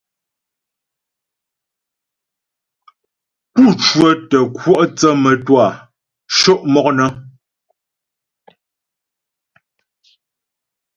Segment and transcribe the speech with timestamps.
[3.53, 5.65] Pú cwə́tə kwɔ' thə́ mə́twâ
[6.37, 7.05] sho' mɔk nə.